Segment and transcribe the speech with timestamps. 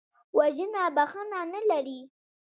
[0.37, 1.99] وژنه بښنه نه لري